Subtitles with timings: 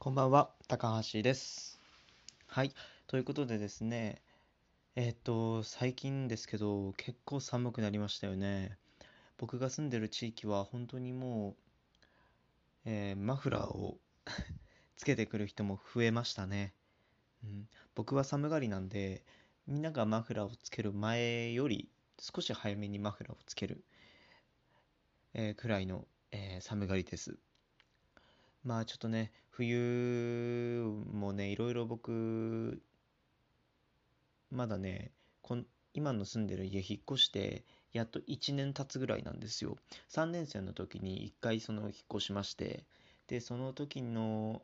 [0.00, 1.80] こんばんは、高橋です。
[2.46, 2.72] はい、
[3.08, 4.22] ということでですね、
[4.94, 8.78] えっと、最近ですけど、結構寒くなりましたよね。
[9.38, 11.56] 僕が住んでる地域は本当にも
[12.84, 13.98] う、えーマフラーを
[14.96, 16.74] つけてくる人も増えましたね。
[17.42, 19.24] うん、僕は寒がりなんで、
[19.66, 21.90] みんながマフラーをつける前より
[22.20, 23.82] 少し早めにマフラーをつける、
[25.34, 27.36] えーくらいの、え寒がりです。
[28.62, 32.80] まあちょっとね、冬もね、いろいろ僕、
[34.52, 35.10] まだね、
[35.42, 39.76] こん今の住んでる家引っ越して、やっと1年経つぐらいなんですよ。
[40.10, 42.84] 3年生の時に1回その引っ越しまして、
[43.26, 44.62] で、その時の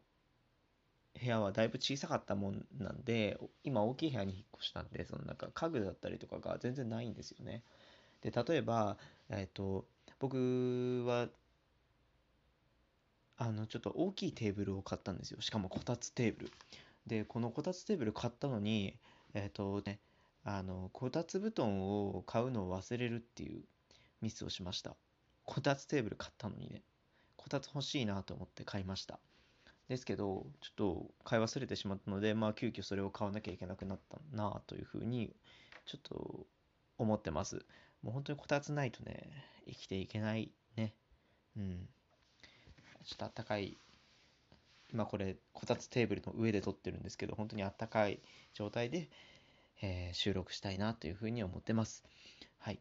[1.21, 7.65] 部屋はだいぶ小さかったもんなんで、今大きい部屋に引っ越したんで、そのなんか家具だったりとかが全然ないんですよね。
[8.21, 8.97] で、例えば、
[9.29, 9.87] えっと、
[10.21, 11.29] 僕は
[13.37, 15.41] あの、ちょっと大きいテーブルを買ったんですよ。
[15.41, 16.53] しかもこたつテーブル。
[17.07, 18.97] で、このこたつテーブル買ったのに、
[19.35, 19.99] えっとね、
[20.45, 23.63] あの、こたつ布団を買うのを忘れるっていう
[24.21, 24.97] ミスをしました。
[25.45, 26.83] こたつテーブル買ったのにね、
[27.37, 29.19] こたつ欲しいなと思って買いました。
[29.89, 35.35] ですけど、ちょっと買い忘れてしまったので、まあ、急遽それを買わなきゃいけなくなったなというふうに、
[35.85, 36.47] ちょっと
[36.97, 37.67] 思ってます。
[38.03, 39.31] もう本当にこたつないとね、
[39.67, 40.95] 生きていけないね。
[41.57, 41.89] うん。
[43.05, 43.77] ちょっとあったかい、
[44.93, 48.21] 今これ、こたつテーブルの上で撮ってるんですけど、本当にあったかい
[48.55, 49.09] 状態で、
[49.83, 52.05] えー収録したいなというふうに思ってます。
[52.59, 52.79] はい。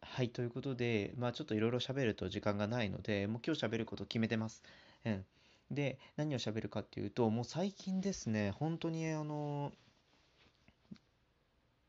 [0.00, 4.62] はい、ということで、まあちょっといろいろ喋ると時間がないので、もう今日喋ること決めてます。
[5.04, 5.24] うん。
[5.70, 9.72] で、何を喋るかっていうと、もう最近ですね、本当にあの、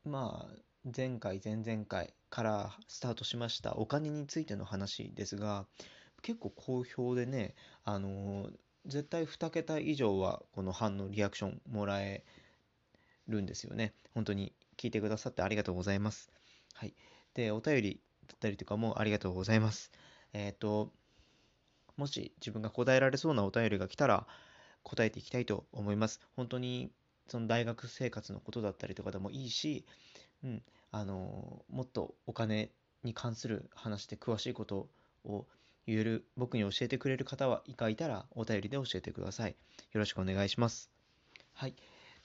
[0.03, 0.55] まあ、
[0.95, 5.65] 前回、前々回からスタートしましたお金についての話ですが、
[6.21, 8.49] 結構好評でね、あの
[8.85, 12.23] 絶対2桁以上はこの反応、リアクションもらえ
[13.27, 13.93] るんですよね。
[14.13, 16.31] 本当に聞いてくださってありがとうございます。
[16.73, 16.93] はい。
[17.33, 19.91] で、お便りだったりとかもありがとうございます。
[20.33, 20.91] えっと、
[21.97, 24.27] もし自分が答えられそうなお便りが来たら
[24.83, 26.21] 答えていきたいと思います。
[26.35, 26.91] 本当に
[27.27, 29.85] その大学生活のことだったりとかでもいいし、
[30.43, 32.71] うん、あのもっとお金
[33.03, 34.89] に関する話で詳しいこと
[35.25, 35.45] を
[35.87, 39.51] 言える僕に教えてくれる方がいたらお便りで教えてください。
[39.51, 39.55] よ
[39.99, 40.91] ろしくお願いします。
[41.53, 41.75] はい。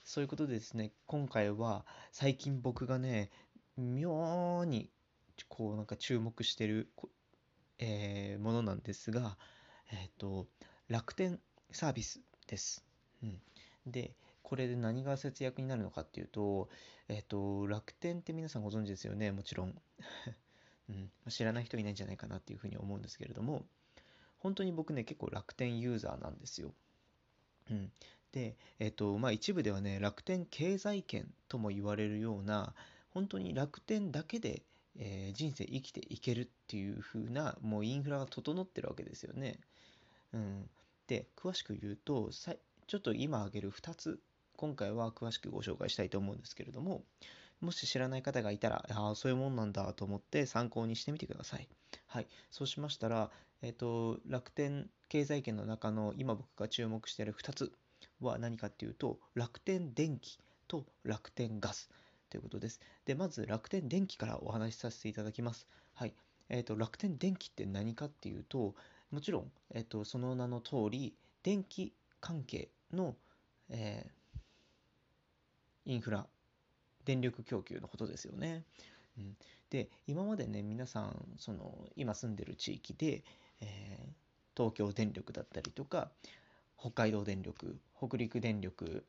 [0.03, 3.31] そういうことでですね、今回は最近僕がね、
[3.77, 4.89] 妙に
[5.47, 6.89] こうなんか注目してる、
[7.79, 9.37] えーものなんですが、
[9.91, 10.47] えっと、
[10.89, 11.39] 楽天
[11.71, 12.83] サービスです。
[13.23, 13.41] うん。
[13.87, 16.69] で、これで何が節約になるのかっていうと、
[17.07, 19.73] えっと、楽天って皆さんご存知ですよね、もちろん。
[21.25, 23.65] うん、知らない人いないんじゃないかなっていうふうに思うんですけれども、
[24.39, 26.73] 本当に僕ね、結構楽天ユーザーなんですよ。
[27.71, 27.91] うん、
[28.31, 32.73] で、えっと、まあ一部ではね、楽天経済圏とも言われるような、
[33.11, 34.63] 本当に楽天だけで、
[34.97, 39.59] えー人生生きていけるっていう風な、もうインフラが整ってるわけですよね。
[40.33, 40.69] うん、
[41.07, 42.55] で、詳しく言うと、さ
[42.87, 44.19] ちょっと今挙げる2つ、
[44.57, 47.03] 今回は詳しくご紹介したいと思うんですけれども、
[47.63, 51.67] もし知らない方がいたら、ああ、そういうもんなんだと思って参考にしてみてください。
[52.07, 52.27] はい。
[52.51, 53.31] そうしましたら、
[53.61, 57.71] えっと、楽天経済圏の中の今僕が注目している2つ
[58.19, 60.37] は何かっていうと、楽天電気
[60.67, 61.89] と楽天ガス
[62.29, 62.79] ということです。
[63.05, 65.67] で、まず楽天電気からお話しさせていただきます。
[65.93, 66.13] はい。
[66.49, 68.75] えっと、楽天電気って何かっていうと、
[69.11, 73.15] もちろん、えっと、その名の通り、電気関係の、
[73.69, 74.23] えー
[75.85, 76.27] インフラ、
[77.05, 78.63] 電力供給のことですよね。
[79.17, 79.37] うん、
[79.69, 83.23] で、今までね、皆さん、その、今住んでる地域で、
[83.61, 84.13] えー
[84.55, 86.11] 東京電力だったりとか、
[86.77, 89.03] 北海道電力、北陸電力、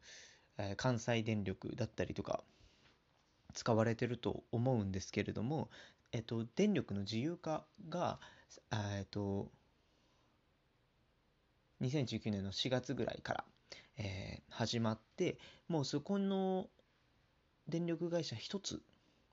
[0.59, 2.43] えー関西電力だったりとか、
[3.55, 5.71] 使われてると思うんですけれども、
[6.13, 8.19] えっと、電力の自由化が、
[8.73, 9.51] えっと、
[11.81, 13.45] 2019年の4月ぐらいから、
[13.97, 15.39] えー始まって、
[15.69, 16.69] もうそこの
[17.69, 18.83] 電力会社一つ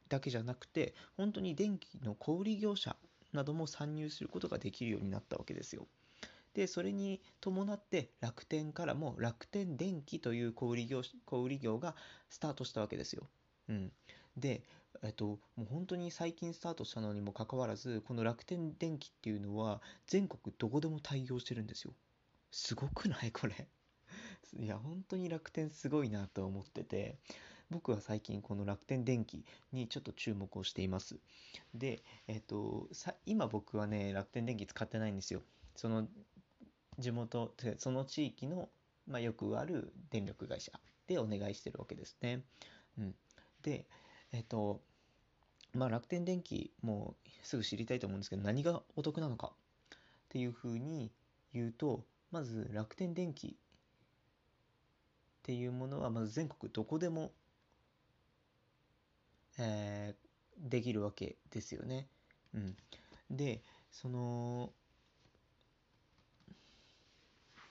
[0.09, 2.95] だけじゃなくて、本当に電気の小売業者
[3.33, 5.87] なども参入することができるようになったわけですよ。
[6.53, 11.95] で、それに伴って楽天からも楽天電気という小売業小売業が
[12.29, 13.29] スタートしたわけですよ。
[13.69, 13.91] うん。
[14.35, 14.63] で、
[15.01, 21.93] えっと、もう本当に最近スタートしたのにもかかわらず、この楽天電気っていうのは全国どこでも対応してるんですよ。
[22.51, 23.31] すごくない？
[23.31, 23.69] これ。
[24.59, 27.17] いや、本当に楽天すごいなと思ってて、
[27.71, 31.17] 僕は最近この楽天電気にちょっと注目をしています。
[31.73, 35.41] で、えっと、さ、今僕はね、楽天電気使ってないんですよ。
[35.75, 36.07] その、
[36.99, 38.69] 地元その地域の、
[39.07, 40.71] まあ、よくある電力会社
[41.07, 42.43] でお願いしてるわけですね。
[42.97, 43.15] うん、
[43.61, 43.87] で
[44.33, 44.81] えっと
[45.73, 49.53] まあ楽天電機もすぐ知りたいと思うんですけど何がお得なのか
[49.95, 49.97] っ
[50.29, 51.11] ていうふうに
[51.53, 53.57] 言うとまず楽天電機
[55.41, 57.31] っていうものはまず全国どこでも、
[59.61, 62.07] えー、できるわけですよね。
[62.53, 62.75] うん、
[63.29, 63.61] で
[63.91, 64.73] その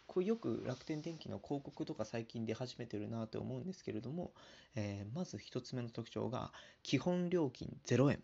[0.06, 4.32] こうよく楽天電機の広告とか最近出始めてるなと思うんですけれども、
[4.74, 6.52] えー、まず1つ目の特徴が
[6.82, 8.22] 基本料金0円。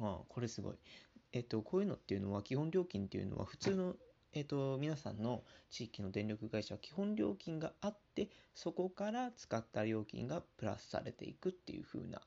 [0.00, 0.74] あこれすごい。
[1.32, 3.96] えっと、こういうのっていうのは基本料金っていうのは普通の
[4.34, 12.22] えっ、と、皆さんの地域の電力会社は基本料金があって、そこから使った料金がプラスされていくっていう風な、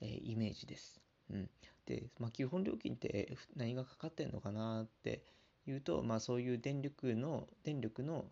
[0.00, 1.00] えー、イメージです。
[1.30, 1.50] うん。
[1.86, 5.22] で、まあ、基本料金って何がかかってんのかなって
[5.66, 8.26] いうと、まあ、そういう電力の、電力の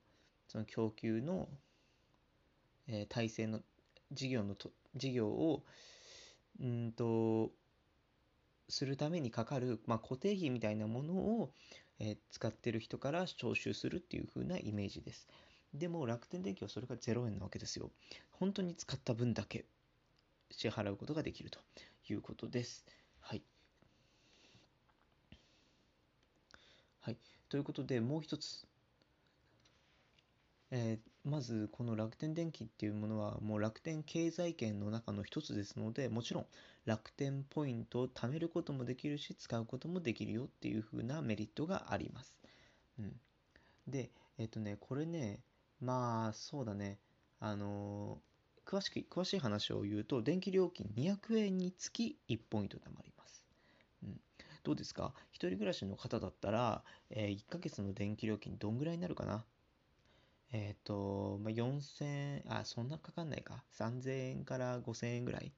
[0.49, 1.49] その供給の、
[2.89, 3.61] えー、体制の、
[4.13, 5.65] 事業のと、事業を、
[6.61, 7.51] うんと、
[8.69, 11.53] するためにかかる、まあ、固定費みたいなものを、
[11.99, 15.29] えー、使ってる人から徴収するっていう風なイメージです。
[15.73, 17.91] でも楽天電気はそれが0円なわけですよ。
[18.31, 19.67] 本当に使った分だけ
[20.51, 21.59] 支払うことができると
[22.09, 22.85] いうことです。
[23.21, 23.43] はい。
[27.01, 27.17] はい。
[27.49, 28.67] ということで、もう一つ。
[30.73, 36.47] えー、まず、この楽天電気っていうものは、もう楽天経済圏の中の一つですので、もちろん、
[36.87, 42.39] 楽天ポイントを貯めることもできるし使うこともできるよっていう風なメリットがあります。
[42.99, 43.13] うん、
[43.89, 45.41] で、えっ、とね、これね、
[45.81, 46.99] まあそうだね、
[47.41, 48.36] あのー、
[48.67, 53.45] 詳しく詳しい話を言うと、電気料金200円につき1ポイント貯まります。
[54.03, 54.21] うん、
[54.65, 55.15] どうですか？
[55.31, 59.45] 一人暮らしの方だったら、えー、1ヶ月の電気料金どんぐらいになるかな？
[60.53, 63.65] えっ、ー、と、まあ、4000あ、そんなかかんないか。
[63.79, 65.53] 3000円から5000円ぐらい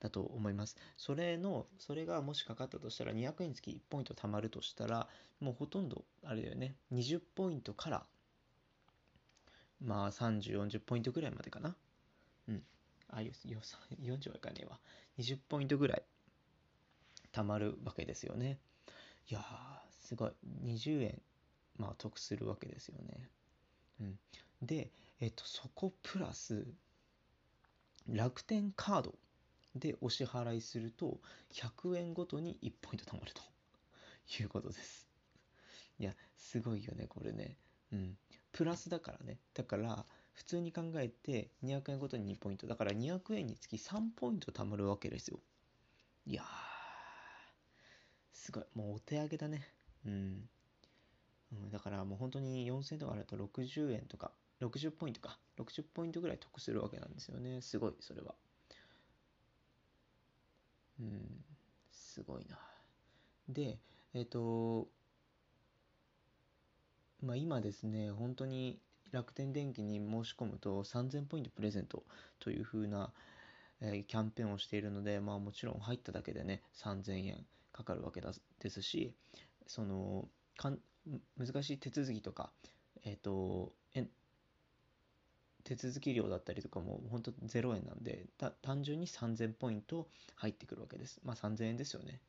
[0.00, 0.76] だと思います。
[0.96, 5.08] それの、それがもしかかったとしたら、200円につき1ポイント貯まるとしたら、
[5.40, 8.06] もうほとんど、あれだよね、20ポイントから、
[9.80, 11.76] まあ30、40ポイントぐらいまでかな。
[12.48, 12.62] うん。
[13.10, 13.60] あ、よ、よ、
[14.00, 14.80] 40はいかねえわ。
[15.16, 16.02] 20ポイントぐらい
[17.32, 18.58] 貯まるわけですよね。
[19.30, 19.44] いやー、
[20.06, 20.32] すごい。
[20.62, 21.22] 20円、
[21.78, 23.30] まあ得するわけですよね。
[24.00, 24.18] うん。
[24.62, 26.66] で、えっと、そこプラス、
[28.08, 29.14] 楽天カード
[29.76, 31.20] でお支払いすると
[31.50, 33.42] 100円ごとに1ポイント貯まると
[34.42, 35.06] いうことです。
[35.98, 37.56] いや、すごいよね、これね。
[37.92, 38.18] うん。
[38.52, 39.38] プラスだからね。
[39.54, 40.06] だから、
[40.38, 42.68] 普通に考えて200円ごとに2ポイント。
[42.68, 45.40] だから200円につき3ポイント貯まるわけですよ。
[46.26, 46.44] いやー、
[48.32, 48.64] すごい。
[48.76, 49.68] もうお手上げだね。
[50.06, 50.48] うん。
[51.50, 54.30] うん、だからもう本当に4000とかあると60円とか、
[54.60, 55.40] 60ポイントか。
[55.58, 57.60] 60ポイントぐらい得するわけなんですよね。
[57.60, 58.36] すごい、それは。
[61.00, 61.44] うん、
[61.90, 62.60] すごいな。
[63.48, 63.80] で、
[64.14, 64.86] えっ、ー、と、
[67.24, 68.78] まあ今ですね、本当に
[69.12, 72.04] 楽天電機に申し込むと3000ポイントプレゼント
[72.40, 73.12] という風な、
[73.80, 78.20] えー、キャンペーンをしているので、まあもちろん入っただけでね、3000円かかるわけ
[78.60, 79.12] ですし、
[79.66, 80.78] その、かん
[81.38, 82.50] 難しい手続きとか、
[83.04, 83.72] え、ー、と、
[85.64, 88.26] 手続き料だったりとかも本当0円なんで、
[88.62, 91.20] 単純に3000ポイント入ってくるわけです。
[91.22, 92.20] まあ3000円ですよね。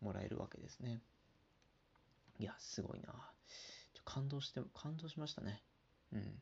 [0.00, 1.00] もらえるわけですね。
[2.38, 3.08] いや、すごいな。
[4.04, 5.62] 感動して、感動しましたね。
[6.12, 6.40] うん。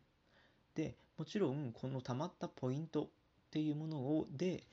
[0.75, 3.09] で、もちろん、この貯まったポイントっ
[3.51, 4.65] ていうものを、で、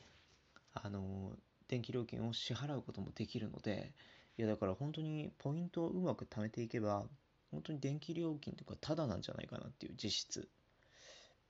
[0.74, 1.36] あの、
[1.68, 3.94] 電気料金を支払うこともできるので、
[4.38, 7.06] いや、だから本当にポイントをうまく貯めていけば、
[7.52, 10.44] 本当に電気料金とかタダなんじゃないかなっていう実質っ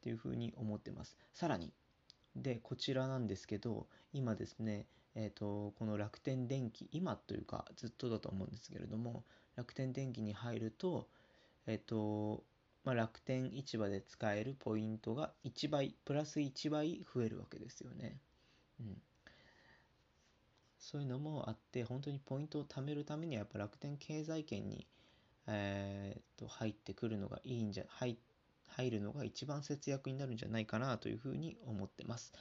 [0.02, 1.18] ていうふうに思ってます。
[1.34, 1.72] さらに、
[2.36, 9.24] で、こちらなんですけど、今ですね、えっ、ー、と、この楽天電気、今というかずっとだと思うんですけれども、
[9.56, 11.08] 楽天電気に入ると、
[11.68, 12.44] えっ、ー、と、
[12.84, 18.20] まあ、楽天市場で使えるポイントが1倍、プラス1倍増えるわけですよね。
[18.80, 19.02] うん。
[20.80, 24.88] そういうのもあって、本当にポイントを貯めるためにはやっぱ楽天経済圏に、
[25.48, 28.18] えー、と入ってくるのがいいんじゃ、入、
[28.68, 32.34] 入るのが一番節約になるんじゃないかなというふうに思ってます。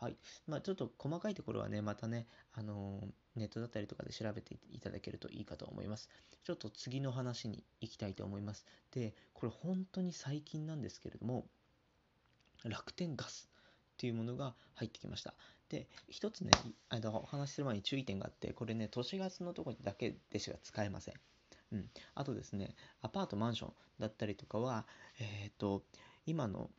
[0.00, 0.16] はい。
[0.46, 6.08] まあ、ちょっと細かいところはね、またね、あの、ネットだったりとかで調べていただけるといいかと思います。
[6.42, 8.64] ちょっと次の話に行きたいと思います。
[8.92, 11.46] で、これ本当に最近なんですけれども、
[12.64, 13.50] 楽天ガス
[13.92, 15.34] っていうものが入ってきました。
[15.68, 16.50] で、一つね、
[16.88, 21.14] あのお話しする前に注意点があって、これね、都市ガスのところだけでしか使えません。
[21.72, 21.90] うん。
[22.14, 24.86] あとですね、アパート、マンションだったりとかは、
[25.18, 25.84] えっ、と、
[26.24, 26.70] 今の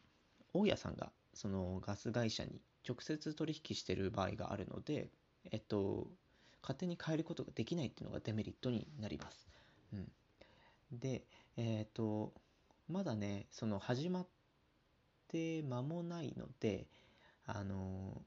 [0.54, 5.10] 大家さんがそのガス会社に直接取引してる場合があるので、
[5.52, 6.08] えっと、
[6.62, 9.48] 勝手に変えることができないっていうのがデメリットになります。
[9.94, 10.12] うん。
[10.92, 11.24] で、
[11.58, 12.34] えっと、
[12.88, 14.28] まだね、その始まっ
[15.28, 16.88] て間もないので、
[17.46, 18.22] あの、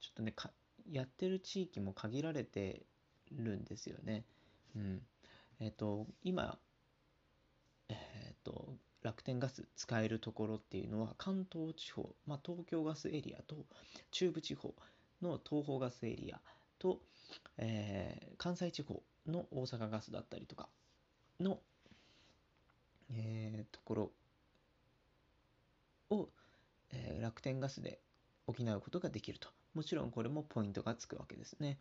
[0.00, 0.50] ちょっとね、か
[0.90, 2.86] やってる地域も限られて
[3.32, 4.24] るんですよね。
[4.76, 5.02] うん。
[5.60, 6.58] えっと、今、
[9.28, 13.56] 天ガス使えるところっていうのは関東地方、まあ、東京ガスエリアと
[14.10, 14.74] 中部地方
[15.22, 16.40] の東方ガスエリア
[16.78, 17.00] と、
[17.58, 20.68] えー関西地方の大阪ガスだったりとか
[21.40, 21.60] の、
[23.10, 24.12] えーところ
[26.10, 26.28] を、
[26.92, 28.00] えー楽天ガスで
[28.46, 29.48] 補うことができると。
[29.74, 31.78] もちろんこれもポイントがつくわけですね。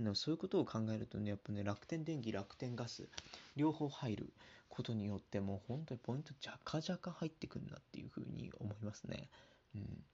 [0.00, 0.16] うん。
[0.16, 3.08] そういうことを考えるとね、やっぱね、楽天電気、楽天ガス、
[3.56, 4.32] 両方入る
[4.74, 9.28] ことによって、もう本当にポイントじゃかじゃか入ってくるなっていうふうに思いますね。
[9.74, 10.04] うん。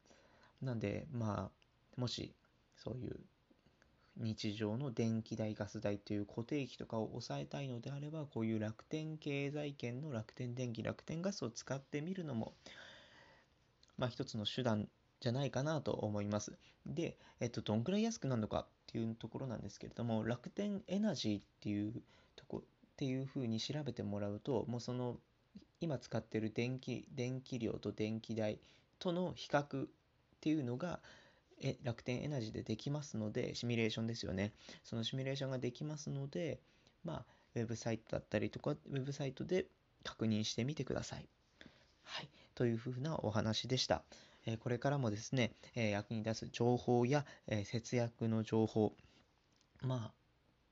[0.62, 2.34] なんで、まあ、もし、
[2.76, 3.20] そういう
[4.16, 12.54] 日常の電気代、ガス代という固定費とかを抑えたいのであれば、こういう楽天経済圏の楽天電気、楽天ガスを使ってみるのも、
[13.96, 14.88] まあ一つの手段
[15.20, 16.58] じゃないかなと思います。
[16.86, 22.02] で、えっと、どんくらい安くなるのかっていうところなんですけれども、楽天エナジーっていう、
[23.00, 25.16] っていうふうに調べてもらうと、もうその、
[25.80, 28.60] 今使ってる電気、電気量と電気代
[28.98, 29.88] との比較っ
[30.42, 31.00] ていうのが、
[31.62, 34.52] え楽天エナジーでできますので、シミュレーションですよね。
[34.84, 36.60] そのシミュレーションができますので、
[37.02, 39.64] まあ、ウェブサイトだったりとか、ウェブサイトで
[40.04, 41.26] 確認してみてください。
[42.02, 42.28] はい。
[42.54, 44.02] というふうなお話でした。
[44.44, 48.94] えーこれからもですね、えー役に立つ情報や、えー節約の情報、
[49.80, 50.19] まあ、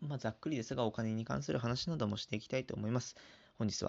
[0.00, 3.14] まあ、ざっくりですが、お金に関する話などもしていきたいと思います。
[3.58, 3.86] 本日は